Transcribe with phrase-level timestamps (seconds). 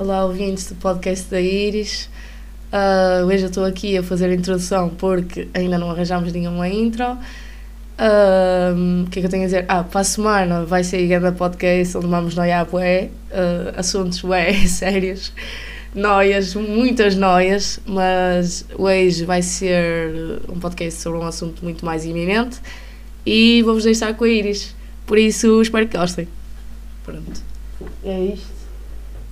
[0.00, 2.08] Olá, ouvintes do podcast da Iris.
[2.72, 7.04] Uh, hoje eu estou aqui a fazer a introdução porque ainda não arranjámos nenhuma intro.
[7.04, 9.66] Uh, o que é que eu tenho a dizer?
[9.68, 14.54] Ah, para a semana vai ser a podcast onde vamos noiar bué, uh, assuntos bué
[14.66, 15.34] sérios,
[15.94, 22.58] noias, muitas noias, mas hoje vai ser um podcast sobre um assunto muito mais iminente
[23.26, 24.74] e vou-vos deixar com a Iris.
[25.06, 26.26] Por isso, espero que gostem.
[27.04, 27.42] Pronto.
[28.02, 28.59] É isto.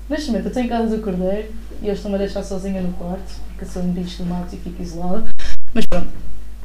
[0.08, 1.52] Neste momento eu tenho casa do Cordeiro
[1.82, 4.54] e eles estão-me a deixar sozinha no quarto, porque eu sou um bicho do mato
[4.54, 5.28] e fico isolada.
[5.74, 6.08] Mas pronto,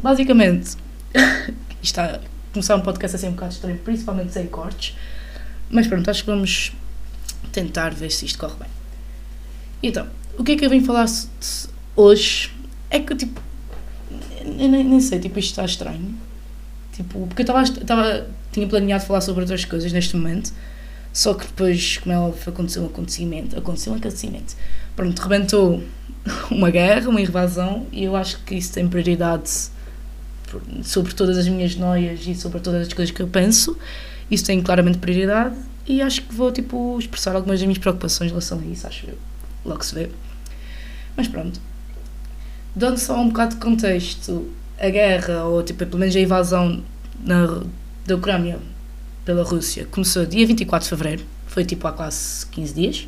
[0.01, 0.77] basicamente,
[1.83, 2.21] está
[2.53, 4.95] começar um podcast assim um bocado estranho, principalmente sem cortes.
[5.69, 6.71] Mas pronto, acho que vamos
[7.51, 8.69] tentar ver se isto corre bem.
[9.81, 11.05] Então, o que é que eu vim falar
[11.95, 12.49] hoje?
[12.89, 13.41] É que tipo,
[14.45, 16.15] eu nem, nem sei, tipo, isto está estranho.
[16.93, 20.53] Tipo, porque eu estava, tinha planeado falar sobre outras coisas neste momento
[21.13, 23.57] só que depois, como é óbvio, aconteceu um acontecimento.
[23.57, 24.55] Aconteceu um acontecimento.
[24.95, 25.83] Pronto, rebentou
[26.49, 29.71] uma guerra, uma invasão, e eu acho que isso tem prioridade
[30.83, 33.77] sobre todas as minhas noias e sobre todas as coisas que eu penso.
[34.29, 35.55] Isso tem claramente prioridade
[35.87, 39.07] e acho que vou tipo expressar algumas das minhas preocupações em relação a isso, acho
[39.07, 39.17] eu.
[39.63, 40.09] Logo se vê.
[41.15, 41.59] Mas pronto.
[42.75, 46.83] Dando só um bocado de contexto, a guerra, ou tipo, pelo menos a invasão
[47.23, 47.63] na,
[48.05, 48.59] da Ucrânia
[49.25, 53.07] pela Rússia começou dia 24 de fevereiro, foi tipo há quase 15 dias.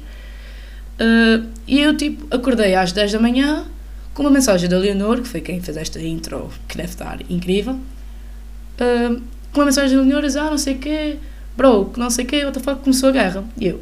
[0.99, 3.65] Uh, e eu tipo acordei às 10 da manhã
[4.13, 7.73] com uma mensagem da Leonor, que foi quem fez esta intro, que deve estar incrível.
[7.73, 9.21] Uh,
[9.51, 11.17] com uma mensagem da Leonor, diz, ah, não sei o quê,
[11.55, 13.43] bro, não sei o quê, fuck, começou a guerra.
[13.59, 13.81] E eu,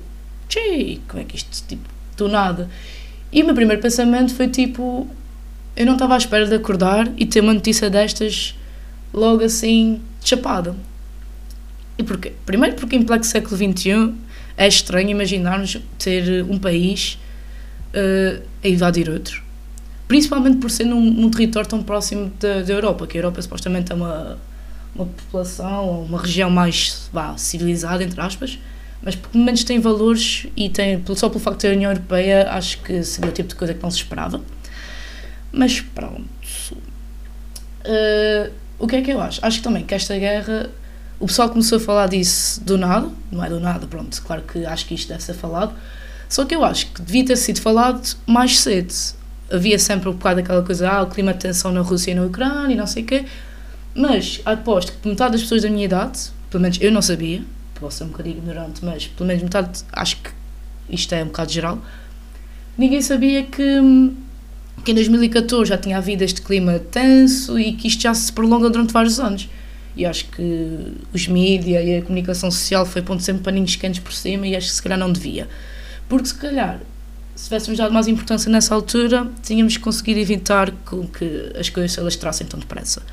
[0.49, 2.69] tchê, como é que isto, tipo, do nada.
[3.31, 5.07] E o meu primeiro pensamento foi tipo,
[5.75, 8.55] eu não estava à espera de acordar e ter uma notícia destas
[9.13, 10.75] logo assim, chapada.
[11.97, 12.33] E porquê?
[12.45, 14.13] Primeiro porque em pleno século XXI
[14.57, 17.17] é estranho imaginarmos ter um país
[17.93, 19.41] uh, a invadir outro.
[20.07, 23.91] Principalmente por ser num, num território tão próximo da, da, Europa, que a Europa supostamente
[23.91, 24.37] é uma,
[24.95, 28.59] uma população, uma região mais vá, civilizada, entre aspas,
[29.01, 32.49] mas pelo menos tem valores e tem, só pelo facto de ter a União Europeia,
[32.51, 34.41] acho que seria o tipo de coisa que não se esperava.
[35.51, 36.23] Mas pronto.
[37.85, 39.39] Uh, o que é que eu acho?
[39.45, 40.69] Acho também que esta guerra
[41.19, 44.65] o pessoal começou a falar disso do nada, não é do nada, pronto, claro que
[44.65, 45.73] acho que isto deve ser falado,
[46.27, 48.93] só que eu acho que devia ter sido falado mais cedo.
[49.51, 52.23] Havia sempre um bocado aquela coisa, ah, o clima de tensão na Rússia e na
[52.23, 53.25] Ucrânia e não sei o quê,
[53.93, 57.43] mas aposto que metade das pessoas da minha idade, pelo menos eu não sabia,
[57.79, 60.31] posso ser um bocadinho ignorante, mas pelo menos metade, acho que
[60.89, 61.79] isto é um bocado geral,
[62.77, 63.61] ninguém sabia que,
[64.83, 68.69] que em 2014 já tinha havido este clima tenso e que isto já se prolonga
[68.69, 69.47] durante vários anos.
[69.95, 74.13] E acho que os mídias e a comunicação social foi pondo sempre paninhos quentes por
[74.13, 75.47] cima e acho que se calhar não devia.
[76.09, 76.79] Porque se calhar,
[77.35, 81.99] se tivéssemos dado mais importância nessa altura, tínhamos conseguido evitar com que as coisas se
[81.99, 83.03] alastrassem tão depressa.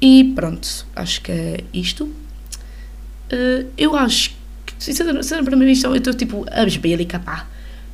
[0.00, 2.04] E pronto, acho que é isto.
[2.04, 4.36] Uh, eu acho
[4.66, 7.46] que, sinceramente, para mim, isto, eu estou tipo a besbélica, pá.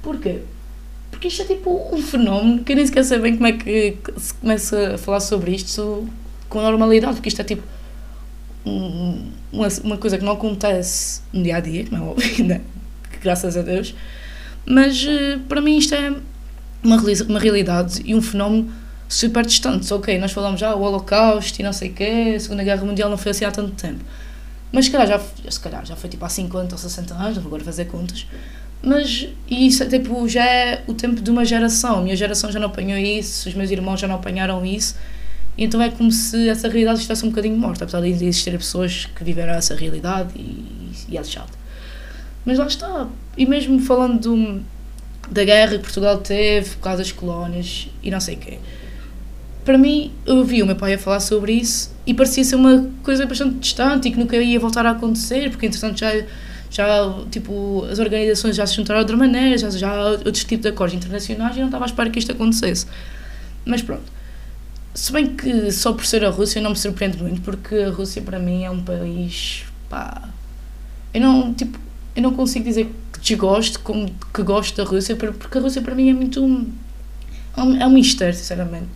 [0.02, 0.40] Porquê?
[1.10, 3.96] Porque isto é tipo um fenómeno que eu nem sequer sei bem como é que
[4.16, 6.08] se começa a falar sobre isto
[6.50, 7.62] com normalidade, porque isto é tipo
[8.66, 12.60] um, uma, uma coisa que não acontece no dia a dia, não é óbvio, né?
[13.22, 13.94] graças a Deus,
[14.66, 16.14] mas uh, para mim isto é
[16.82, 16.96] uma,
[17.28, 18.70] uma realidade e um fenómeno
[19.08, 19.92] super distante.
[19.92, 22.84] Ok, nós falamos já ah, o Holocausto e não sei o quê, a Segunda Guerra
[22.84, 24.02] Mundial não foi assim há tanto tempo.
[24.72, 27.42] Mas se calhar já, se calhar já foi tipo há 50 ou 60 anos, não
[27.42, 28.26] vou agora fazer contas.
[28.82, 31.98] Mas isso tipo, já é o tempo de uma geração.
[31.98, 34.96] A minha geração já não apanhou isso, os meus irmãos já não apanharam isso.
[35.56, 39.22] Então é como se essa realidade estivesse um bocadinho morta, apesar de existirem pessoas que
[39.22, 41.58] viveram essa realidade e, é chato.
[42.44, 43.08] Mas lá está.
[43.36, 44.62] E mesmo falando do,
[45.30, 48.58] da guerra que Portugal teve por causa das colónias e não sei o quê.
[49.64, 52.90] Para mim, eu ouvi o meu pai a falar sobre isso e parecia ser uma
[53.02, 56.10] coisa bastante distante e que nunca ia voltar a acontecer, porque entretanto já,
[56.70, 60.62] já tipo, as organizações já se juntaram de outra maneira, já, já há outros tipos
[60.62, 62.86] de acordos internacionais e não estava à espera que isto acontecesse.
[63.66, 64.19] Mas pronto.
[64.92, 68.20] Se bem que só por ser a Rússia não me surpreende muito, porque a Rússia
[68.22, 69.64] para mim é um país.
[69.88, 70.28] pá.
[71.14, 71.78] Eu não, tipo,
[72.14, 75.94] eu não consigo dizer que desgosto como que gosto da Rússia, porque a Rússia para
[75.94, 76.66] mim é muito.
[77.56, 78.88] é um, é mistério, sinceramente.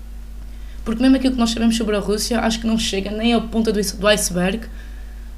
[0.84, 3.40] Porque mesmo aquilo que nós sabemos sobre a Rússia, acho que não chega nem à
[3.40, 4.66] ponta do iceberg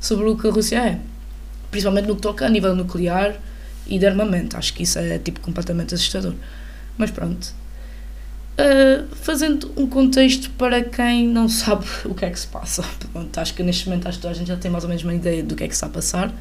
[0.00, 0.99] sobre o que a Rússia é.
[1.70, 3.37] Principalmente no que toca a nível nuclear
[3.87, 4.56] e de armamento.
[4.56, 6.35] Acho que isso é tipo completamente assustador.
[6.99, 7.55] Mas pronto.
[8.58, 12.82] Uh, fazendo um contexto para quem não sabe o que é que se passa.
[13.12, 15.14] Pronto, acho que neste momento acho que a gente já tem mais ou menos uma
[15.14, 16.32] ideia do que é que está a passar.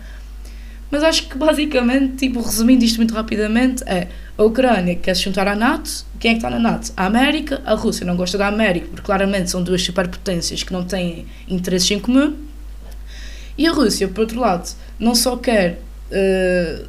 [0.90, 4.08] Mas acho que basicamente, tipo, resumindo isto muito rapidamente, é
[4.38, 6.06] a Ucrânia quer se juntar à NATO.
[6.20, 6.94] Quem é que está na NATO?
[6.96, 7.62] A América.
[7.66, 11.90] A Rússia não gosta da América, porque claramente são duas superpotências que não têm interesses
[11.92, 12.36] em comum.
[13.58, 14.70] E a Rússia, por outro lado,
[15.00, 15.82] não só quer
[16.12, 16.88] uh,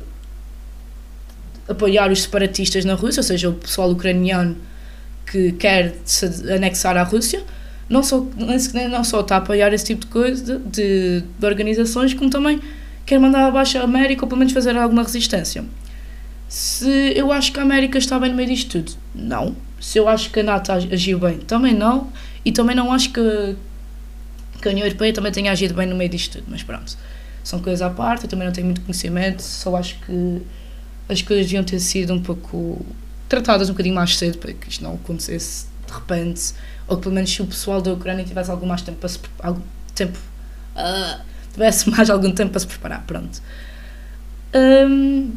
[1.69, 4.57] apoiar os separatistas na Rússia, ou seja, o pessoal ucraniano
[5.27, 7.43] que quer se anexar à Rússia,
[7.89, 8.25] não só,
[8.91, 12.61] não só está a apoiar esse tipo de coisa, de, de organizações, como também
[13.05, 15.65] quer mandar abaixo a América ou pelo menos fazer alguma resistência.
[16.49, 19.57] Se eu acho que a América está bem no meio disto tudo, não.
[19.81, 22.11] Se eu acho que a NATO agiu bem, também não.
[22.45, 23.57] E também não acho que,
[24.63, 26.97] que a União Europeia também tenha agido bem no meio disto tudo, mas pronto.
[27.43, 30.43] São coisas à parte, eu também não tenho muito conhecimento, só acho que
[31.09, 32.85] as coisas deviam ter sido um pouco
[33.29, 36.53] tratadas um bocadinho mais cedo para que isto não acontecesse de repente,
[36.89, 39.19] ou que pelo menos se o pessoal da Ucrânia tivesse algum mais tempo para se
[39.39, 39.63] algum
[39.95, 40.19] tempo
[40.77, 41.21] uh,
[41.53, 43.41] tivesse mais algum tempo para se preparar, pronto.
[44.55, 45.33] Um,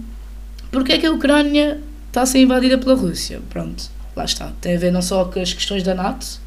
[0.72, 3.42] porque é que a Ucrânia está a ser invadida pela Rússia?
[3.50, 4.52] Pronto, lá está.
[4.62, 6.40] Tem a ver não só com as questões da NATO,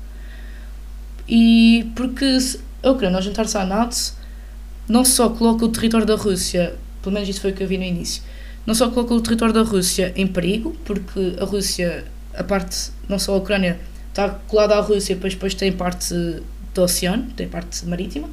[1.29, 2.39] e porque
[2.83, 4.15] a Ucrânia, ao juntar-se à NATO,
[4.89, 7.79] não só coloca o território da Rússia, pelo menos isso foi o que eu vi
[7.79, 8.23] no início,
[8.67, 12.05] não só coloca o território da Rússia em perigo, porque a Rússia,
[12.35, 13.79] a parte, não só a Ucrânia,
[14.09, 18.29] está colada à Rússia, depois, depois tem parte do oceano, tem parte marítima,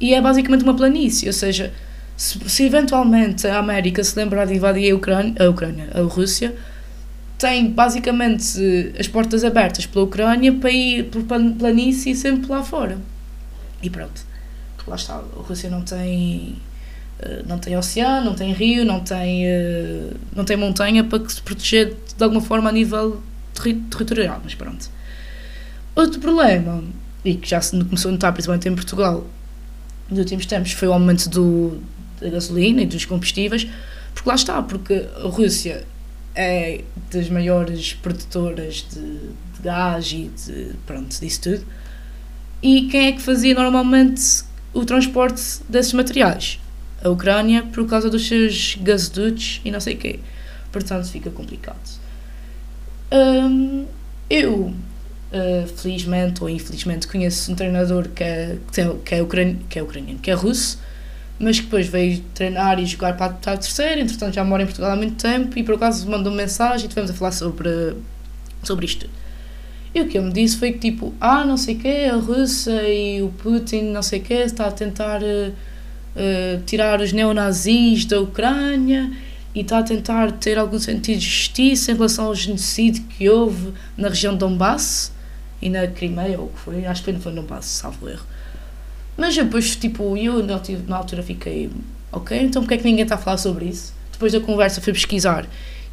[0.00, 1.72] e é basicamente uma planície, ou seja,
[2.16, 6.54] se, se eventualmente a América se lembrar de invadir a Ucrânia, a, Ucrânia, a Rússia,
[7.38, 12.98] tem basicamente as portas abertas pela Ucrânia para ir por planície sempre lá fora.
[13.82, 14.28] E pronto.
[14.86, 16.56] Lá está, a Rússia não tem
[17.46, 21.96] não tem oceano, não tem rio, não tem, eh, não tem montanha para se proteger
[22.16, 23.20] de alguma forma a nível
[23.90, 24.90] territorial, mas pronto.
[25.94, 26.82] Outro problema,
[27.24, 29.26] e que já se começou a notar principalmente em Portugal
[30.08, 31.78] nos últimos tempos, foi o aumento do,
[32.20, 33.66] da gasolina e dos combustíveis,
[34.14, 35.84] porque lá está, porque a Rússia
[36.34, 36.82] é
[37.12, 41.64] das maiores produtoras de, de gás e de, pronto, disso tudo.
[42.62, 46.58] E quem é que fazia normalmente o transporte desses materiais?
[47.02, 50.20] A Ucrânia, por causa dos seus gasodutos e não sei o quê.
[50.70, 51.78] Portanto, fica complicado.
[54.28, 54.72] eu,
[55.32, 59.82] uh, felizmente ou infelizmente, conheço um treinador que é, que é, é, ucraniano, que é
[59.82, 60.78] ucraniano, que é russo,
[61.38, 64.92] mas que depois veio treinar e jogar para a terceira, entretanto já mora em Portugal
[64.92, 67.96] há muito tempo e por acaso mandou -me mensagem e tivemos a falar sobre,
[68.62, 69.08] sobre isto.
[69.94, 72.16] E o que ele me disse foi que tipo, ah, não sei o quê, a
[72.16, 75.52] Rússia e o Putin, não sei o quê, está a tentar uh,
[76.16, 79.10] uh, tirar os neonazis da Ucrânia
[79.54, 83.72] e está a tentar ter algum sentido de justiça em relação ao genocídio que houve
[83.96, 85.12] na região de Donbass
[85.60, 88.24] e na Crimeia, ou o que foi, acho que foi no Donbass, salvo erro.
[89.16, 91.70] Mas depois, tipo, eu na altura fiquei,
[92.10, 93.92] ok, então porque é que ninguém está a falar sobre isso?
[94.12, 95.46] Depois da conversa fui pesquisar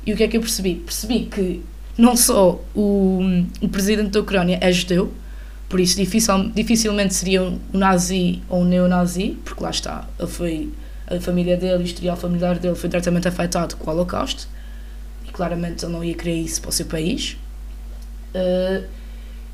[0.06, 0.76] e o que é que eu percebi?
[0.76, 1.62] Percebi que
[1.98, 3.20] não só o,
[3.62, 5.12] o presidente da Ucrânia é judeu,
[5.70, 10.74] por isso dificil, dificilmente seria um nazi ou um neonazi, porque lá está, ele foi,
[11.08, 14.48] a família dele, o historial familiar dele foi diretamente afetado com o Holocausto
[15.28, 17.38] e claramente ele não ia querer isso para o seu país.
[18.34, 18.86] Uh,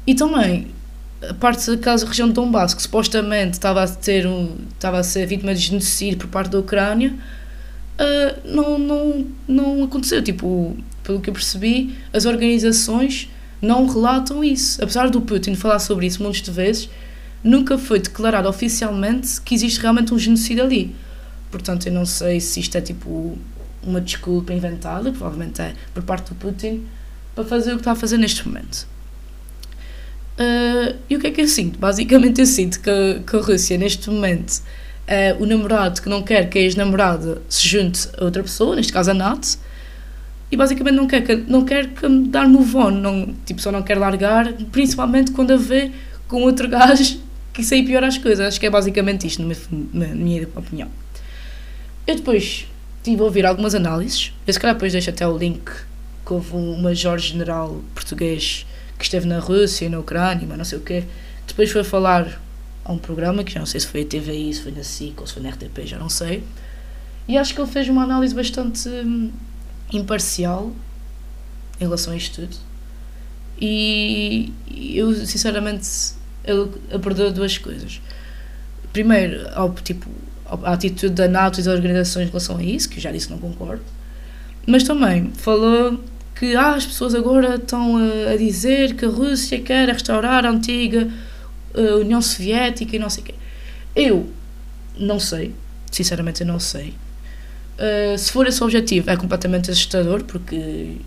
[0.06, 0.68] e também
[1.28, 5.26] a parte daquela região de Donbass, que supostamente estava a, ter um, estava a ser
[5.26, 7.14] vítima de genocídio por parte da Ucrânia,
[8.00, 10.22] uh, não, não, não aconteceu.
[10.22, 13.30] Tipo, pelo que eu percebi, as organizações
[13.64, 14.84] não relatam isso.
[14.84, 16.90] Apesar do Putin falar sobre isso muitas vezes,
[17.44, 20.94] nunca foi declarado oficialmente que existe realmente um genocídio ali.
[21.50, 23.38] Portanto, eu não sei se isto é tipo
[23.82, 26.86] uma desculpa inventada, provavelmente é, por parte do Putin,
[27.34, 28.88] para fazer o que está a fazer neste momento.
[30.34, 31.78] Uh, e o que é que eu sinto?
[31.80, 34.62] Basicamente, eu sinto que, que a Rússia, neste momento,
[35.06, 38.92] é o namorado que não quer que a ex-namorada se junte a outra pessoa, neste
[38.92, 39.56] caso a Nat,
[40.54, 41.88] e basicamente não quer, não quer
[42.28, 45.90] dar move on, não, tipo, só não quer largar, principalmente quando a vê
[46.28, 47.20] com outro gajo
[47.52, 48.46] que isso aí piora as coisas.
[48.46, 50.90] Acho que é basicamente isto, na minha, opinião.
[52.06, 52.68] Eu depois
[52.98, 55.72] estive a ouvir algumas análises, eu se calhar depois deixo até o link
[56.24, 58.68] que houve um major general português
[59.00, 61.04] que esteve na Rússia na Ucrânia, mas não sei o quê.
[61.48, 62.40] Depois foi falar
[62.86, 65.20] a um programa, que já não sei se foi a TVI, se foi na SIC
[65.20, 66.44] ou se foi na RTP, já não sei.
[67.28, 69.32] E acho que ele fez uma análise bastante hum,
[69.98, 70.72] imparcial
[71.80, 72.58] em relação a isto tudo.
[73.60, 74.52] E
[74.96, 75.88] eu, sinceramente,
[76.92, 78.02] abordou duas coisas.
[78.92, 80.10] Primeiro, ao, tipo,
[80.46, 83.34] a atitude da NATO e das organizações em relação a isso, que já disse que
[83.34, 83.84] não concordo.
[84.66, 86.00] Mas também falou
[86.36, 90.50] que ah, as pessoas agora estão a, a dizer que a Rússia quer restaurar a
[90.50, 91.10] antiga
[91.74, 93.36] uh, União Soviética e não sei o quê.
[93.96, 94.30] Eu
[94.98, 95.54] não sei,
[95.92, 96.94] sinceramente eu não sei.
[97.78, 100.98] Uh, se for esse o objetivo, é completamente assustador, porque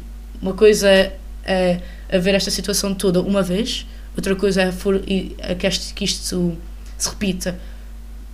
[0.40, 1.80] uma coisa é, é
[2.12, 5.02] haver esta situação toda uma vez, outra coisa é, for,
[5.38, 6.56] é que, este, que isto
[6.96, 7.58] se repita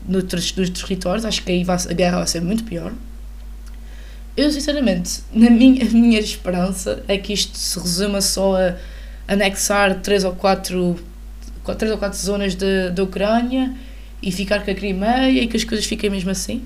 [0.07, 2.93] noutros, nos territórios, acho que aí vai, a guerra vai ser muito pior.
[4.37, 8.77] Eu, sinceramente, na minha, a minha esperança é que isto se resuma só a
[9.29, 10.99] anexar três ou quatro,
[11.79, 13.75] três ou quatro zonas da Ucrânia
[14.23, 16.63] e ficar com a Crimeia e que as coisas fiquem mesmo assim.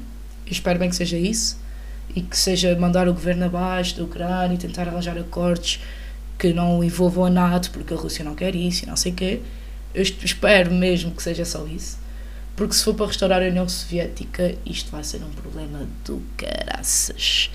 [0.51, 1.59] Espero bem que seja isso
[2.15, 5.81] e que seja mandar o governo abaixo da Ucrânia e tentar arranjar acordos
[6.39, 9.15] que não envolvam a NATO porque a Rússia não quer isso e não sei o
[9.15, 9.41] quê.
[9.95, 11.99] Eu espero mesmo que seja só isso.
[12.55, 17.51] Porque se for para restaurar a União Soviética, isto vai ser um problema do caraças.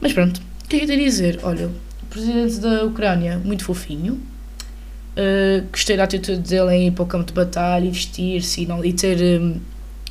[0.00, 1.40] Mas pronto, o que é eu tenho a dizer?
[1.42, 4.14] Olha, o presidente da Ucrânia, muito fofinho.
[4.14, 8.66] Uh, gostei da atitude dele em ir para o campo de batalha e vestir-se e,
[8.66, 9.58] não, e ter um,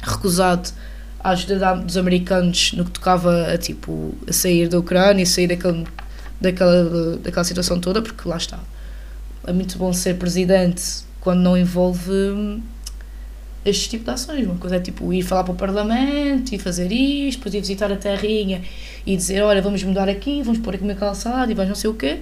[0.02, 0.70] recusado
[1.26, 5.48] a ajuda dos americanos no que tocava a, tipo, a sair da Ucrânia e sair
[5.48, 5.84] daquele,
[6.40, 8.60] daquela, daquela situação toda, porque lá está.
[9.48, 12.62] É muito bom ser presidente quando não envolve hum,
[13.66, 14.46] este tipo de ações.
[14.46, 17.92] Uma coisa é tipo ir falar para o Parlamento e fazer isto, depois ir visitar
[17.92, 18.62] a terrinha
[19.04, 21.90] e dizer: Olha, vamos mudar aqui, vamos pôr aqui uma calçada e vais não sei
[21.90, 22.20] o quê.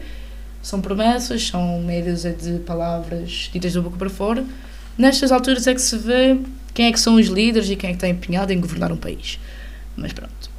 [0.61, 4.45] São promessas, são meia de palavras ditas da boca para fora.
[4.97, 6.39] Nestas alturas é que se vê
[6.73, 8.97] quem é que são os líderes e quem é que está empenhado em governar um
[8.97, 9.39] país.
[9.95, 10.49] Mas pronto.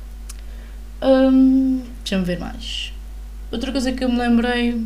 [1.03, 2.93] Hum, Deixa-me ver mais.
[3.51, 4.81] Outra coisa que eu me lembrei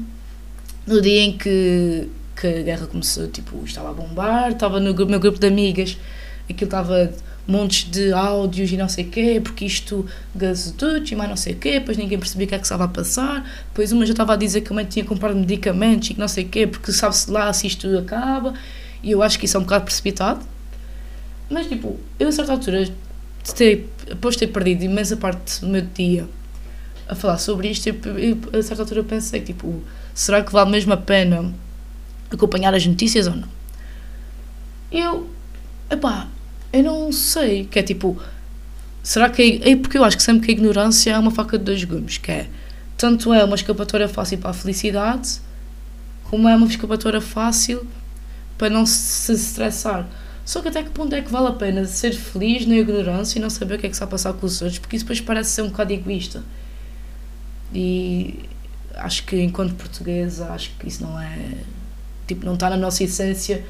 [0.86, 2.08] no dia em que
[2.40, 5.98] que a guerra começou, tipo, estava a bombar, estava no meu grupo de amigas,
[6.48, 7.12] aquilo estava
[7.46, 11.54] montes de áudios e não sei o quê, porque isto gasodutos e mais não sei
[11.54, 14.12] o quê, depois ninguém percebia o que é que estava a passar, depois uma já
[14.12, 16.66] estava a dizer que a mãe tinha comprado medicamentos e que não sei o quê,
[16.66, 18.54] porque sabe-se lá se isto acaba,
[19.02, 20.44] e eu acho que isso é um bocado precipitado.
[21.50, 23.88] Mas, tipo, eu a certa altura, de ter,
[24.52, 26.28] perdido imensa parte do meu dia
[27.08, 29.82] a falar sobre isto, eu, a certa altura pensei, tipo,
[30.14, 31.54] será que vale mesmo a pena
[32.30, 33.48] acompanhar as notícias ou não.
[34.90, 35.28] Eu,
[35.90, 36.28] epá,
[36.72, 38.20] eu não sei, que é tipo,
[39.02, 41.58] será que é, é porque eu acho que sempre que a ignorância é uma faca
[41.58, 42.48] de dois gumes, que é,
[42.96, 45.40] tanto é uma escapatória fácil para a felicidade,
[46.24, 47.86] como é uma escapatória fácil
[48.58, 50.06] para não se estressar.
[50.44, 53.42] Só que até que ponto é que vale a pena ser feliz na ignorância e
[53.42, 55.20] não saber o que é que está a passar com os outros, porque isso depois
[55.20, 56.42] parece ser um bocado egoísta.
[57.72, 58.40] E
[58.94, 61.38] acho que enquanto portuguesa, acho que isso não é
[62.28, 63.64] Tipo, não está na nossa essência.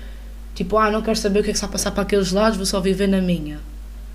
[0.55, 2.57] Tipo, ah, não quero saber o que é que está a passar para aqueles lados,
[2.57, 3.61] vou só viver na minha.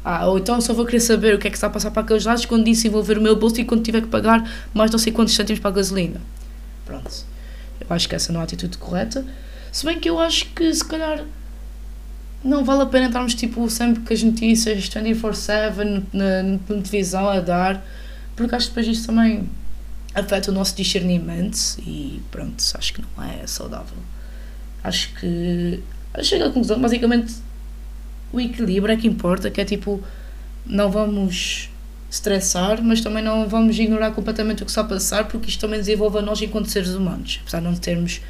[0.04, 2.04] Ah, ou então só vou querer saber o que é que está a passar para
[2.04, 5.00] aqueles lados quando isso envolver o meu bolso e quando tiver que pagar mais não
[5.00, 6.20] sei quantos cêntimos para a gasolina.
[6.86, 7.10] Pronto.
[7.80, 9.26] Eu acho que essa não é a atitude correta.
[9.74, 11.26] Se bem que eu acho que se calhar
[12.44, 17.40] não vale a pena estarmos tipo sempre com as notícias 24-7 na, na, televisão a
[17.40, 17.84] dar,
[18.36, 19.50] porque acho que depois isso também
[20.14, 23.98] afeta o nosso discernimento e pronto, acho que não é saudável
[24.84, 25.82] acho que
[26.22, 27.34] chego à conclusão basicamente
[28.32, 30.04] o equilíbrio é que importa, que é tipo
[30.66, 31.70] não vamos
[32.12, 35.80] estressar, mas também não vamos ignorar completamente o que está a passar, porque isto também
[35.80, 37.40] desenvolve a nós enquanto seres humanos.
[37.42, 38.22] Apesar de não termos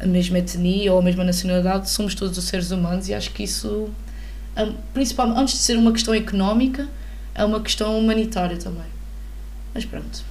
[0.00, 3.42] a mesma etnia ou a mesma nacionalidade, somos todos os seres humanos e acho que
[3.42, 3.90] isso,
[4.94, 6.88] principalmente antes de ser uma questão económica,
[7.34, 8.86] é uma questão humanitária também.
[9.74, 10.24] Mas pronto.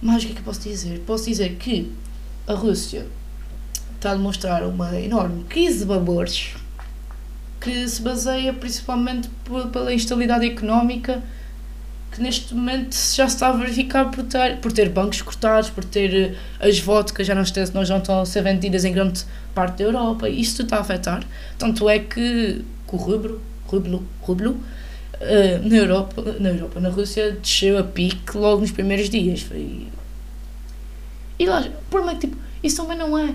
[0.00, 1.00] Mas o que é que eu posso dizer?
[1.00, 1.92] Posso dizer que
[2.46, 3.06] a Rússia
[3.96, 6.54] está a demonstrar uma enorme crise de valores
[7.60, 9.28] que se baseia principalmente
[9.72, 11.20] pela instabilidade económica
[12.18, 15.84] que neste momento já se está a verificar por ter, por ter bancos cortados, por
[15.84, 19.78] ter eh, as vodkas já não, não já estão a ser vendidas em grande parte
[19.78, 20.28] da Europa.
[20.28, 21.24] Isto está a afetar.
[21.56, 27.32] Tanto é que, que o rublo, rublo, rublo uh, na, Europa, na Europa, na Rússia,
[27.40, 29.42] desceu a pique logo nos primeiros dias.
[29.42, 29.86] Foi...
[31.38, 33.32] E lá, por mais tipo, isso também não é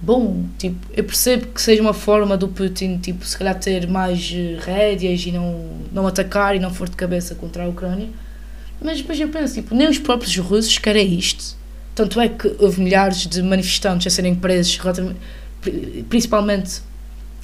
[0.00, 0.44] bom.
[0.58, 4.58] Tipo, eu percebo que seja uma forma do Putin, tipo, se calhar ter mais eh,
[4.60, 8.08] rédeas e não, não atacar e não for de cabeça contra a Ucrânia.
[8.80, 11.56] Mas depois eu penso, tipo, nem os próprios russos querem isto.
[11.94, 14.78] Tanto é que houve milhares de manifestantes a serem presos,
[16.08, 16.80] principalmente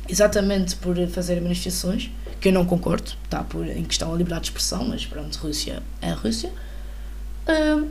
[0.09, 2.11] exatamente por fazer manifestações,
[2.41, 5.83] que eu não concordo, está por, em questão a liberdade de expressão, mas pronto, Rússia
[6.01, 6.51] é a Rússia.
[7.49, 7.89] Uh,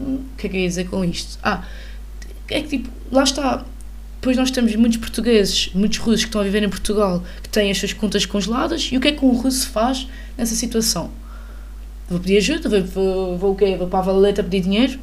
[0.00, 1.38] o que é que eu ia dizer com isto?
[1.42, 1.64] Ah,
[2.54, 3.64] é que tipo, lá está.
[4.20, 7.70] Depois nós temos muitos portugueses, muitos russos que estão a viver em Portugal, que têm
[7.70, 11.10] as suas contas congeladas, e o que é que um russo faz nessa situação?
[12.08, 12.68] Vou pedir ajuda?
[12.68, 13.76] Vou, vou, vou o quê?
[13.78, 14.98] Vou para a valeta pedir dinheiro?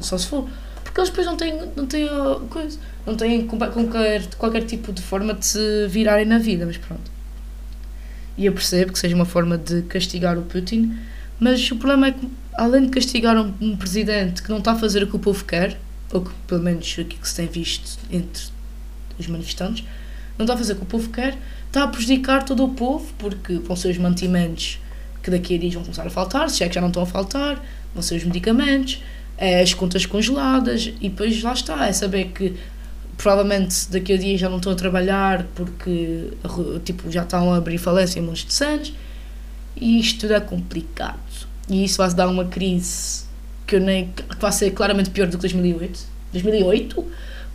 [0.00, 0.48] Só se for.
[0.84, 2.08] Porque eles depois não têm, não têm
[2.48, 7.10] coisa, não têm qualquer, qualquer tipo de forma de se virarem na vida, mas pronto.
[8.36, 10.96] e eu percebo que seja uma forma de castigar o Putin,
[11.38, 14.76] mas o problema é que, além de castigar um, um presidente que não está a
[14.76, 15.78] fazer o que o povo quer,
[16.12, 18.44] ou pelo menos aqui que se tem visto entre
[19.18, 19.84] os manifestantes,
[20.38, 23.12] não está a fazer o que o povo quer, está a prejudicar todo o povo,
[23.18, 24.78] porque vão ser os mantimentos
[25.22, 27.06] que daqui a dias vão começar a faltar, se é que já não estão a
[27.06, 27.62] faltar,
[27.92, 29.02] vão ser os medicamentos,
[29.36, 32.56] é as contas congeladas, e depois lá está, é saber que
[33.20, 36.30] provavelmente daqui a dias já não estão a trabalhar porque
[36.84, 38.94] tipo, já estão a abrir falência em muitos de Santos.
[39.76, 41.18] E isto tudo é complicado.
[41.68, 43.24] E isso vai dar uma crise
[43.70, 46.00] que, eu nem, que vai ser claramente pior do que 2008
[46.32, 47.06] 2008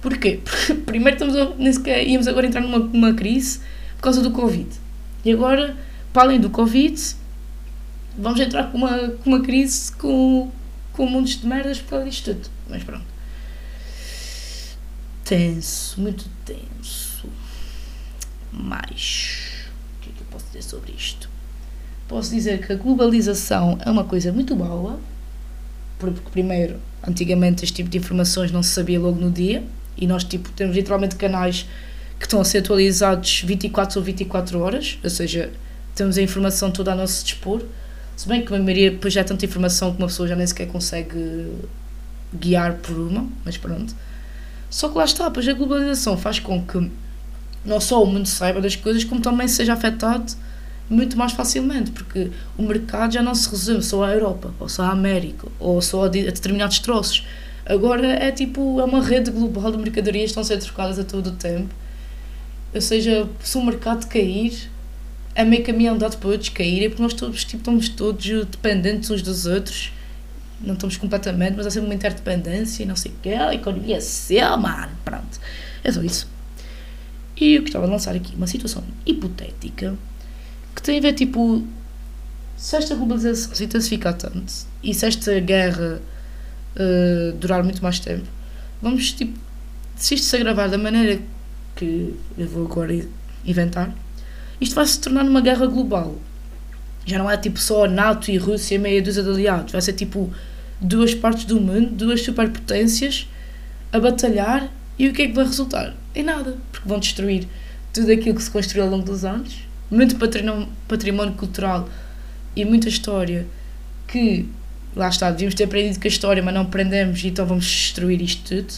[0.01, 0.39] porquê?
[0.41, 3.59] Porque primeiro estamos a, nem sequer, íamos agora entrar numa, numa crise
[3.97, 4.69] por causa do Covid.
[5.25, 5.75] E agora,
[6.13, 7.15] para além do Covid
[8.17, 10.49] vamos entrar com uma, com uma crise com,
[10.93, 12.49] com montes de merdas por causa disto tudo.
[12.69, 13.05] Mas pronto.
[15.25, 17.27] Tenso, muito tenso.
[18.53, 19.67] Mas,
[19.97, 21.29] o que é que eu posso dizer sobre isto?
[22.07, 24.99] Posso dizer que a globalização é uma coisa muito boa,
[26.11, 29.63] porque, primeiro, antigamente este tipo de informações não se sabia logo no dia,
[29.97, 31.65] e nós tipo, temos literalmente canais
[32.19, 35.51] que estão a ser atualizados 24 ou 24 horas, ou seja,
[35.93, 37.63] temos a informação toda a nosso dispor.
[38.15, 40.47] Se bem que a maioria depois já é tanta informação que uma pessoa já nem
[40.47, 41.51] sequer consegue
[42.33, 43.95] guiar por uma, mas pronto.
[44.69, 46.89] Só que lá está, pois a globalização faz com que
[47.63, 50.33] não só o mundo saiba das coisas, como também seja afetado
[50.89, 54.83] muito mais facilmente, porque o mercado já não se resume só à Europa, ou só
[54.83, 57.25] à América, ou só a, determinados troços.
[57.65, 61.03] Agora é tipo, é uma rede global de mercadorias que estão a ser trocadas a
[61.03, 61.73] todo o tempo.
[62.73, 64.69] Ou seja, se o mercado cair,
[65.33, 69.21] é meio caminho andado para outros caírem, porque nós todos, tipo, estamos todos dependentes uns
[69.21, 69.91] dos outros
[70.61, 73.97] não estamos completamente, mas há sempre uma interdependência e não sei o quê, a economia
[73.97, 75.39] é seu, mano, pronto.
[75.83, 76.27] É só isso.
[77.37, 79.95] E eu gostava de lançar aqui uma situação hipotética
[80.75, 81.65] que tem a ver, tipo,
[82.57, 84.53] se esta globalização se intensificar tanto
[84.83, 86.01] e se esta guerra
[86.75, 88.27] uh, durar muito mais tempo,
[88.81, 89.37] vamos, tipo,
[89.95, 91.21] se isto se agravar da maneira
[91.75, 92.93] que eu vou agora
[93.45, 93.93] inventar,
[94.59, 96.15] isto vai se tornar uma guerra global
[97.05, 100.33] já não é tipo só NATO e Rússia meia dúzia de aliados, vai ser tipo
[100.81, 103.29] duas partes do mundo, duas superpotências
[103.93, 105.93] a batalhar e o que é que vai resultar?
[106.15, 107.47] Em nada, porque vão destruir
[107.93, 109.55] tudo aquilo que se construiu ao longo dos anos,
[109.89, 111.89] muito património, cultural
[112.55, 113.45] e muita história
[114.07, 114.47] que,
[114.95, 118.43] lá está, devíamos ter aprendido com a história, mas não aprendemos, então vamos destruir isto
[118.43, 118.73] tudo.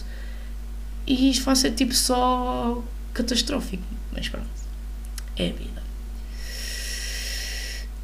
[1.06, 4.48] E isto vai ser tipo só catastrófico, mas pronto,
[5.38, 5.84] é a vida.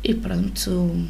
[0.03, 1.07] E pronto.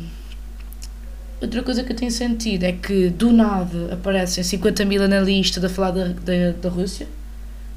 [1.42, 5.68] Outra coisa que eu tenho sentido é que do nada aparecem 50 mil analistas a
[5.68, 7.08] falar da, da, da Rússia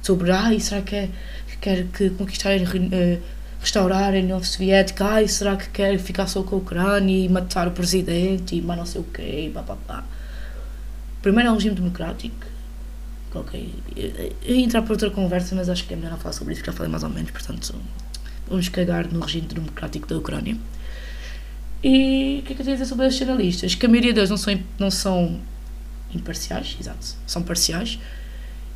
[0.03, 1.09] sobre ai, será que, é,
[1.49, 3.23] que quer que conquistar uh,
[3.67, 7.67] restaurar a União Soviética, ai, será que quer ficar só com a Ucrânia e matar
[7.67, 10.05] o presidente e mais não sei o quê, pá, pá, pá.
[11.21, 12.47] Primeiro é um regime democrático.
[13.35, 16.65] Ok, ia entrar para outra conversa, mas acho que é melhor não falar sobre isso,
[16.65, 17.75] já falei mais ou menos, portanto,
[18.49, 20.57] vamos cagar no regime democrático da Ucrânia.
[21.83, 23.75] E o que é que eu tenho a dizer sobre os jornalistas?
[23.75, 25.41] Que a maioria deles não são, não são
[26.15, 27.99] imparciais, exato, são parciais.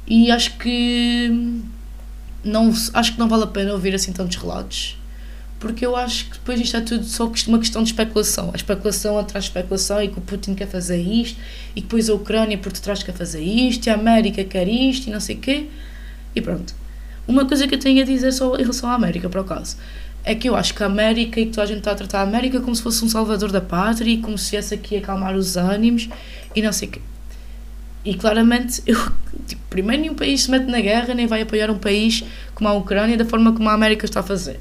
[0.07, 1.63] E acho que
[2.45, 4.99] não, acho que não vale a pena ouvir assim tantos relatos,
[5.59, 8.51] porque eu acho que depois isto é tudo só uma questão de especulação.
[8.53, 11.39] A especulação atrás especulação e que o Putin quer fazer isto,
[11.77, 15.11] e depois a Ucrânia por detrás quer fazer isto, e a América quer isto, e
[15.11, 15.67] não sei o quê.
[16.35, 16.75] E pronto.
[17.29, 19.77] Uma coisa que eu tenho a dizer só em relação à América, por acaso,
[20.25, 22.21] é que eu acho que a América e que toda a gente está a tratar
[22.21, 25.37] a América como se fosse um salvador da pátria e como se viesse aqui acalmar
[25.37, 26.09] os ânimos
[26.57, 27.01] e não sei o quê.
[28.05, 28.97] E claramente, eu,
[29.47, 32.73] tipo, primeiro nenhum país se mete na guerra nem vai apoiar um país como a
[32.73, 34.59] Ucrânia da forma como a América está a fazer.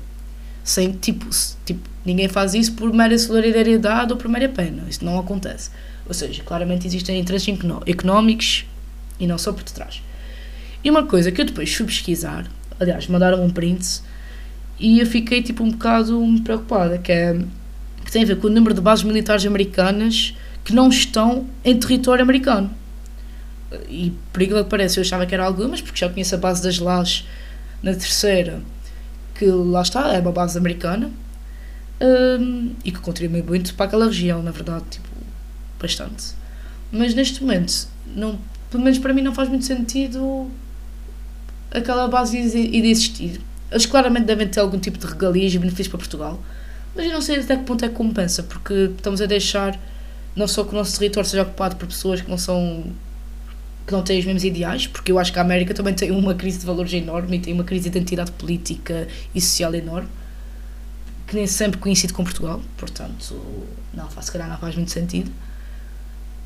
[0.63, 1.25] Sem, tipo,
[1.65, 4.83] tipo ninguém faz isso por mera solidariedade ou por mera pena.
[4.89, 5.69] Isso não acontece.
[6.05, 8.65] Ou seja, claramente existem interesses económicos
[9.19, 10.01] e não só por detrás.
[10.83, 12.49] E uma coisa que eu depois fui pesquisar,
[12.79, 14.01] aliás, mandaram um print
[14.79, 17.37] e eu fiquei tipo um bocado preocupada, que, é,
[18.03, 21.77] que tem a ver com o número de bases militares americanas que não estão em
[21.77, 22.71] território americano.
[23.87, 26.79] E por que parece, eu achava que era algumas, porque já conheço a base das
[26.79, 27.25] LAS
[27.83, 28.61] na terceira,
[29.35, 31.11] que lá está, é uma base americana,
[32.01, 35.07] um, e que contribui muito para aquela região, na verdade, tipo,
[35.79, 36.33] bastante.
[36.91, 38.39] Mas neste momento, não,
[38.71, 40.49] pelo menos para mim, não faz muito sentido
[41.71, 43.39] aquela base de existir.
[43.71, 46.41] Eles claramente devem ter algum tipo de regalias e benefícios para Portugal,
[46.95, 49.79] mas eu não sei até que ponto é que compensa, porque estamos a deixar
[50.35, 52.85] não só que o nosso território seja ocupado por pessoas que não são
[53.89, 56.35] que não têm os mesmos ideais, porque eu acho que a América também tem uma
[56.35, 60.07] crise de valores enorme e tem uma crise de identidade política e social enorme,
[61.25, 63.41] que nem sempre coincide com Portugal, portanto,
[63.91, 65.31] não se calhar não faz muito sentido.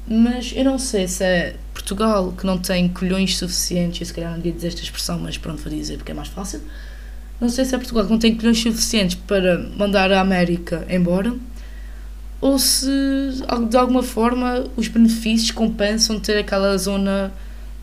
[0.08, 4.32] Mas eu não sei se é Portugal que não tem colhões suficientes, eu se calhar
[4.32, 6.62] não devia dizer esta expressão, mas pronto, vou dizer porque é mais fácil.
[7.42, 11.36] Não sei se é Portugal que não tem colhões suficientes para mandar a América embora,
[12.44, 12.86] ou se
[13.70, 17.32] de alguma forma os benefícios compensam ter aquela zona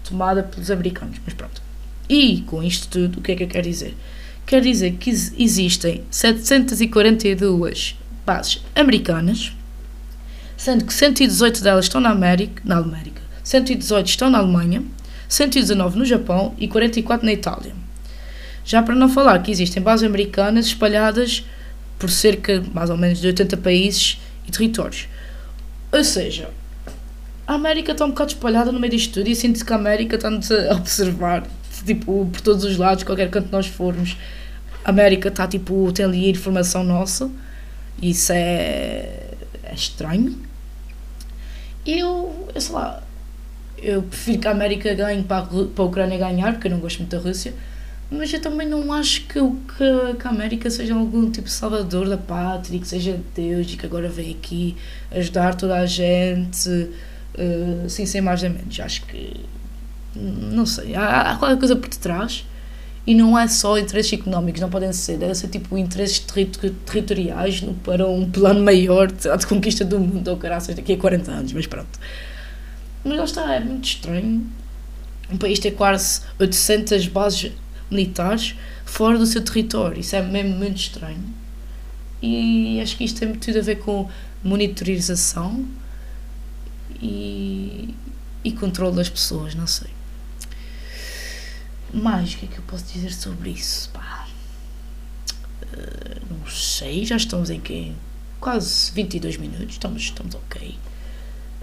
[0.04, 1.16] tomada pelos americanos.
[1.24, 1.62] Mas pronto.
[2.06, 3.96] E com isto tudo, o que é que eu quero dizer?
[4.44, 7.96] Quer dizer que existem 742
[8.26, 9.56] bases americanas,
[10.58, 14.82] sendo que 118 delas estão na América, na América, 118 estão na Alemanha,
[15.26, 17.72] 119 no Japão e 44 na Itália.
[18.62, 21.46] Já para não falar que existem bases americanas espalhadas
[21.98, 25.08] por cerca mais ou menos de 80 países e territórios.
[25.92, 26.50] Ou seja,
[27.46, 30.16] a América está um bocado espalhada no meio disto tudo e sinto que a América
[30.16, 31.44] está-nos a observar
[31.84, 34.16] tipo, por todos os lados, qualquer canto nós formos.
[34.84, 37.30] A América está tipo, tem ali informação nossa.
[38.00, 39.30] Isso é,
[39.62, 40.38] é estranho.
[41.84, 43.02] Eu, eu sei lá,
[43.78, 46.78] eu prefiro que a América ganhe para a, para a Ucrânia ganhar, porque eu não
[46.78, 47.54] gosto muito da Rússia.
[48.10, 52.08] Mas eu também não acho que, que, que a América seja algum tipo de salvador
[52.08, 54.76] da pátria, que seja Deus e que agora vem aqui
[55.12, 58.80] ajudar toda a gente, uh, assim, sem mais nem menos.
[58.80, 59.44] Acho que.
[60.14, 62.44] Não sei, há, há qualquer coisa por detrás
[63.06, 66.18] e não é só interesses económicos, não podem ser, deve ser tipo interesses
[66.84, 71.52] territoriais para um plano maior de, conquista do mundo ou caraças daqui a 40 anos,
[71.52, 71.98] mas pronto.
[73.04, 74.46] Mas lá está, é muito estranho
[75.32, 77.52] um país ter quase 800 bases
[77.90, 81.34] militares fora do seu território, isso é mesmo muito estranho.
[82.22, 84.08] E acho que isto tem tudo a ver com
[84.44, 85.66] monitorização
[87.00, 87.94] e,
[88.44, 89.90] e controle das pessoas, não sei.
[91.92, 93.90] Mais, o que é que eu posso dizer sobre isso?
[93.90, 94.28] Pá,
[95.62, 97.92] uh, não sei, já estamos em que?
[98.38, 100.78] Quase 22 minutos, estamos, estamos ok.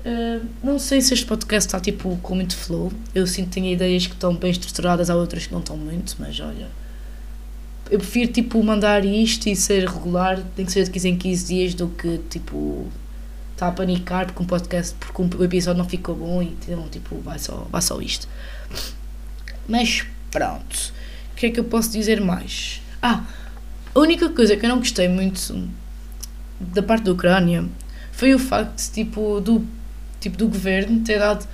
[0.08, 2.92] Uh, não sei se este podcast está tipo com muito flow.
[3.14, 6.16] Eu sinto que tenho ideias que estão bem estruturadas, há outras que não estão muito,
[6.20, 6.68] mas olha.
[7.90, 11.46] Eu prefiro tipo mandar isto e ser regular, tem que ser de 15 em 15
[11.48, 12.88] dias, do que tipo
[13.54, 17.20] estar a panicar porque um podcast, porque um episódio não ficou bom e então, tipo,
[17.22, 18.28] vai só, vai só isto.
[19.68, 20.94] Mas Pronto.
[21.32, 22.82] O que é que eu posso dizer mais?
[23.02, 23.24] Ah,
[23.94, 25.70] a única coisa que eu não gostei muito
[26.60, 27.66] da parte da Ucrânia
[28.12, 29.66] foi o facto tipo, do,
[30.20, 31.48] tipo, do governo ter dado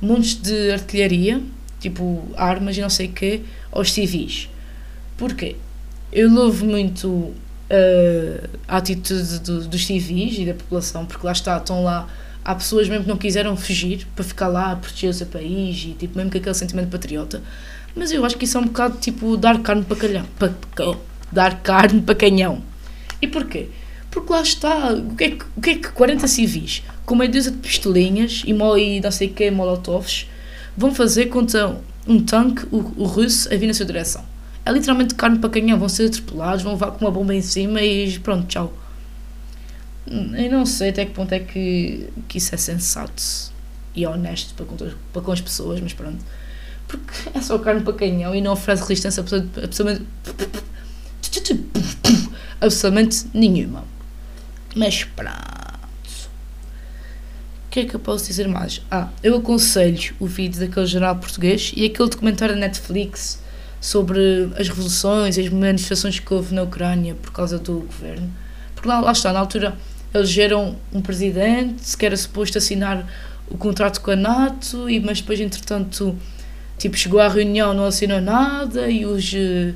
[0.00, 1.40] montes de artilharia,
[1.80, 4.48] tipo armas e não sei o quê, aos civis.
[5.16, 5.56] Porquê?
[6.12, 11.56] Eu louvo muito uh, a atitude do, dos civis e da população, porque lá está,
[11.56, 12.08] estão lá.
[12.44, 15.92] Há pessoas mesmo que não quiseram fugir para ficar lá proteger o seu país e
[15.92, 17.40] tipo, mesmo com aquele sentimento patriota.
[17.94, 20.26] Mas eu acho que isso é um bocado tipo dar carne para calhão.
[20.38, 20.52] Para,
[21.30, 22.62] dar carne para canhão.
[23.20, 23.68] E porquê?
[24.10, 24.92] Porque lá está.
[24.92, 28.42] O que é que, o que, é que 40 civis com meia dúzia de pistolinhas
[28.46, 30.28] e, e não sei que, molotovs
[30.76, 34.24] vão fazer contra um tanque, o, o russo, a vir na sua direção?
[34.64, 35.78] É literalmente carne para canhão.
[35.78, 38.72] Vão ser atropelados, vão levar com uma bomba em cima e pronto, tchau.
[40.06, 43.22] Eu não sei até que ponto é que, que isso é sensato
[43.94, 44.76] e honesto para com,
[45.12, 46.18] para com as pessoas, mas pronto
[46.92, 50.06] porque é só carne para canhão e não oferece resistência absolutamente,
[52.60, 53.84] absolutamente nenhuma.
[54.76, 55.51] Mas pronto.
[57.72, 58.82] Que é que eu posso dizer mais?
[58.90, 63.42] Ah, eu aconselho o vídeo daquele jornal português e aquele documentário da Netflix
[63.80, 64.20] sobre
[64.58, 68.30] as revoluções e as manifestações que houve na Ucrânia por causa do governo.
[68.74, 69.74] Porque lá, lá está, na altura
[70.12, 73.10] elegeram um presidente que era suposto assinar
[73.48, 76.16] o contrato com a NATO, e, mas depois, entretanto,
[76.82, 79.72] Tipo, chegou à reunião, não assinou nada e os, eh,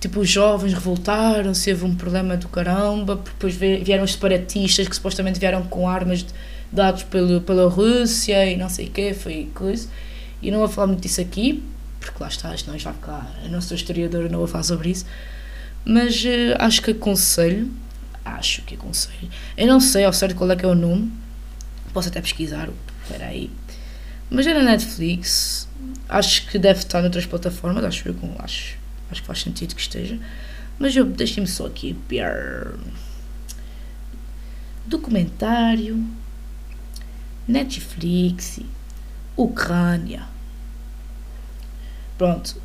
[0.00, 5.38] tipo, os jovens revoltaram-se, houve um problema do caramba, depois vieram os separatistas que supostamente
[5.38, 6.24] vieram com armas
[6.72, 9.88] dados pelo, pela Rússia e não sei o quê, foi coisa.
[10.42, 11.62] E não vou falar muito disso aqui,
[11.98, 14.90] porque lá está, isto não vai ficar, eu não sou historiadora, não vou falar sobre
[14.90, 15.04] isso,
[15.84, 17.70] mas uh, acho que aconselho,
[18.24, 21.12] acho que aconselho, eu não sei ao certo qual é que é o nome,
[21.92, 22.70] posso até pesquisar,
[23.02, 23.50] espera aí,
[24.30, 25.68] mas é na Netflix,
[26.08, 28.78] acho que deve estar noutras plataformas, acho eu, acho,
[29.10, 30.18] acho que faz sentido que esteja.
[30.78, 31.94] Mas eu deixem-me só aqui.
[34.86, 36.02] Documentário,
[37.46, 38.60] Netflix,
[39.36, 40.22] Ucrânia.
[42.16, 42.56] Pronto.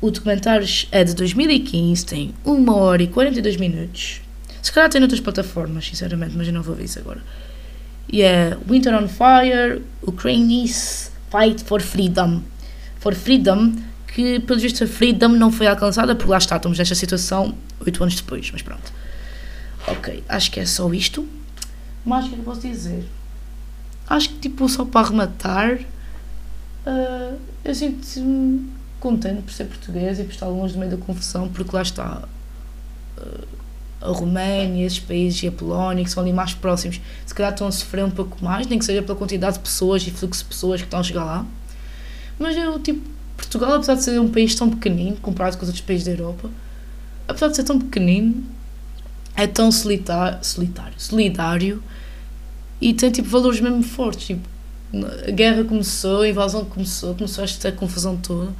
[0.00, 4.20] O documentário é de 2015, tem 1 hora e 42 minutos.
[4.62, 7.22] Se calhar tem noutras plataformas, sinceramente, mas eu não vou ver isso agora.
[8.10, 12.42] E é Winter on Fire, Ukrainians Fight for Freedom.
[13.00, 13.74] For Freedom,
[14.06, 18.02] que pelo visto a Freedom não foi alcançada, porque lá está, estamos nesta situação oito
[18.02, 18.92] anos depois, mas pronto.
[19.86, 21.26] ok, acho que é só isto.
[22.04, 23.04] Mas o que é que eu posso dizer?
[24.08, 25.78] Acho que, tipo, só para arrematar,
[26.86, 31.48] uh, eu sinto-me contente por ser português e por estar longe do meio da confusão,
[31.48, 32.22] porque lá está
[33.18, 33.48] uh,
[34.00, 37.66] a Roménia, esses países e a Polónia, que são ali mais próximos, se calhar estão
[37.66, 40.48] a sofrer um pouco mais, nem que seja pela quantidade de pessoas e fluxo de
[40.48, 41.46] pessoas que estão a chegar lá.
[42.38, 43.00] Mas eu, tipo,
[43.36, 46.48] Portugal, apesar de ser um país tão pequenino, comparado com os outros países da Europa,
[47.26, 48.44] apesar de ser tão pequenino,
[49.36, 51.82] é tão solitário, solitário, solidário
[52.80, 54.28] e tem, tipo, valores mesmo fortes.
[54.28, 54.48] Tipo,
[55.26, 58.52] a guerra começou, a invasão começou, começou esta confusão toda.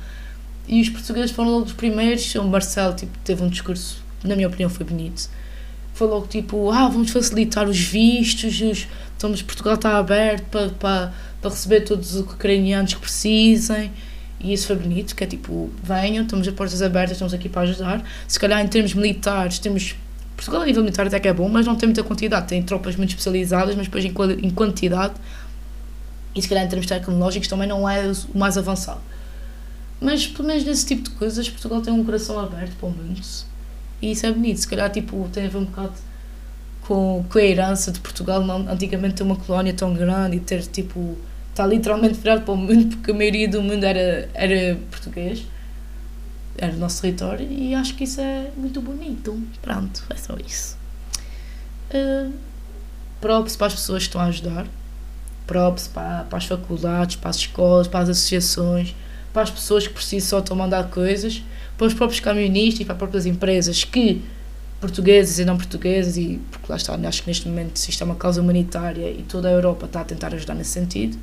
[0.66, 2.34] E os portugueses foram logo os primeiros.
[2.34, 5.28] O Marcelo tipo, teve um discurso, na minha opinião, foi bonito.
[5.94, 11.14] Foi logo tipo: ah, vamos facilitar os vistos, os, estamos, Portugal está aberto para, para,
[11.40, 13.90] para receber todos os ucranianos que precisem.
[14.40, 17.62] E isso foi bonito, que é tipo: venham, estamos a portas abertas, estamos aqui para
[17.62, 18.04] ajudar.
[18.28, 19.94] Se calhar, em termos militares, temos.
[20.38, 22.46] Portugal, a nível militar, até que é bom, mas não tem muita quantidade.
[22.46, 25.14] Tem tropas muito especializadas, mas depois, em, quantidade,
[26.32, 29.00] e se calhar, em termos tecnológicos, também não é o mais avançado.
[30.00, 33.20] Mas pelo menos nesse tipo de coisas, Portugal tem um coração aberto para o mundo.
[34.00, 34.58] E isso é bonito.
[34.58, 35.94] Se calhar tipo, tem a ver um bocado
[36.82, 40.62] com, com a herança de Portugal, não, antigamente ter uma colónia tão grande e ter
[40.66, 41.18] tipo.
[41.50, 45.44] está literalmente virado para o mundo porque a maioria do mundo era, era português.
[46.58, 49.40] Era o nosso território e acho que isso é muito bonito.
[49.62, 50.76] Pronto, é só isso.
[51.94, 52.32] Uh,
[53.20, 54.66] props para as pessoas que estão a ajudar.
[55.46, 58.94] Props para, para as faculdades, para as escolas, para as associações
[59.32, 61.42] para as pessoas que precisam só estão a mandar coisas,
[61.76, 64.22] para os próprios camionistas e para as próprias empresas que,
[64.80, 68.14] portugueses e não portugueses, e porque lá está, acho que neste momento isto é uma
[68.14, 71.18] causa humanitária e toda a Europa está a tentar ajudar nesse sentido.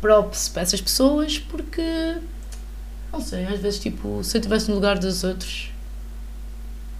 [0.00, 1.82] Props para essas pessoas porque,
[3.16, 5.70] não sei, às vezes, tipo, se eu estivesse no lugar dos outros,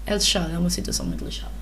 [0.04, 1.52] é lixado, é uma situação muito lixada.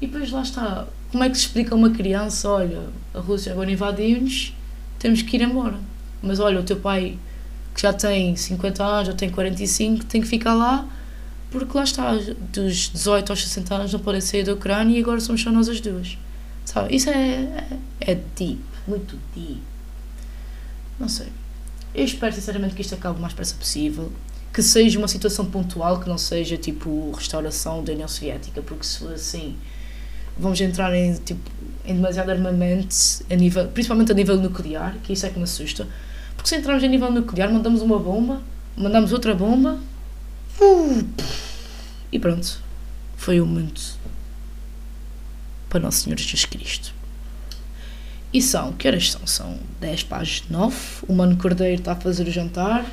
[0.00, 3.52] E depois lá está, como é que se explica a uma criança, olha, a Rússia
[3.52, 4.54] agora invadiu-nos,
[4.98, 5.78] temos que ir embora
[6.22, 7.18] mas olha, o teu pai
[7.74, 10.86] que já tem 50 anos, já tem 45, tem que ficar lá
[11.50, 12.12] porque lá está,
[12.52, 15.66] dos 18 aos 60 anos não podem sair da Ucrânia e agora somos só nós
[15.68, 16.18] as duas.
[16.64, 16.94] Sabe?
[16.94, 19.62] Isso é, é, é deep, muito deep.
[21.00, 21.28] Não sei.
[21.94, 24.12] Eu espero sinceramente que isto acabe o mais depressa possível.
[24.52, 28.98] Que seja uma situação pontual, que não seja tipo restauração da União Soviética, porque se
[28.98, 29.56] for assim,
[30.38, 31.40] vamos entrar em, tipo,
[31.84, 32.96] em demasiado armamento,
[33.30, 35.86] a nível, principalmente a nível nuclear, que isso é que me assusta
[36.38, 38.40] porque se entrarmos a nível nuclear, mandamos uma bomba,
[38.76, 39.80] mandamos outra bomba.
[40.60, 41.06] Uh,
[42.12, 42.62] e pronto.
[43.16, 43.80] Foi o mundo
[45.68, 46.94] para Nosso Senhor Jesus Cristo.
[48.32, 49.26] E são, que horas são?
[49.26, 50.76] São 10 para as 9.
[51.08, 52.84] O Mano Cordeiro está a fazer o jantar.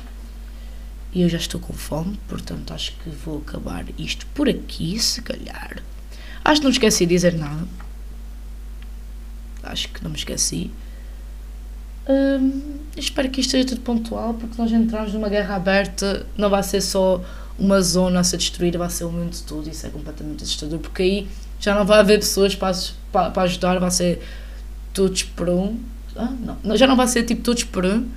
[1.12, 5.22] E eu já estou com fome, portanto acho que vou acabar isto por aqui, se
[5.22, 5.82] calhar.
[6.44, 7.66] Acho que não esqueci de dizer nada.
[9.62, 10.70] Acho que não me esqueci.
[12.08, 16.62] Hum, espero que isto seja tudo pontual, porque nós entramos numa guerra aberta, não vai
[16.62, 17.20] ser só
[17.58, 19.68] uma zona a ser destruída, vai ser o mundo todo.
[19.68, 22.74] Isso é completamente assustador, porque aí já não vai haver pessoas para,
[23.30, 24.22] para ajudar, vai ser
[24.96, 25.78] todos por um.
[26.16, 26.32] Ah,
[26.64, 28.08] não, já não vai ser tipo todos por um,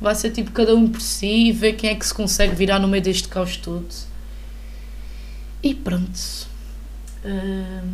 [0.00, 2.80] vai ser tipo cada um por si e ver quem é que se consegue virar
[2.80, 3.86] no meio deste caos todo.
[5.62, 6.18] E pronto.
[7.24, 7.92] Hum,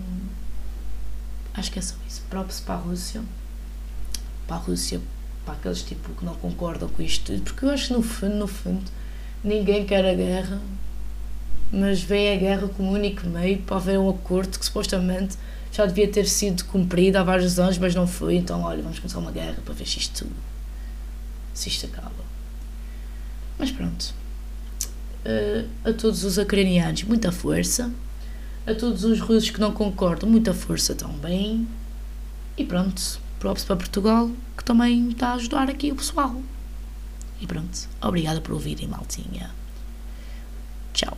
[1.53, 2.23] acho que é só isso.
[2.31, 3.23] Props para a Rússia.
[4.47, 5.01] Para a Rússia
[5.45, 8.35] para aqueles tipo que não concordam com isto tudo, porque eu acho que no fundo,
[8.37, 8.91] no fundo,
[9.43, 10.61] ninguém quer a guerra,
[11.71, 15.37] mas vê a guerra como único meio para haver um acordo que supostamente
[15.75, 19.19] já devia ter sido cumprido há vários anos, mas não foi, então olha, vamos começar
[19.19, 20.27] uma guerra para ver se isto,
[21.53, 22.25] se isto acaba.
[23.59, 24.15] Mas pronto.
[25.27, 27.91] Uh, a todos os ucranianos, muita força.
[28.67, 31.67] A todos os russos que não concordam, muita força também.
[32.57, 36.41] E pronto props para Portugal, que também está a ajudar aqui o pessoal.
[37.43, 39.51] E pronto, obrigada por ouvirem, maltinha.
[40.95, 41.13] Tchau.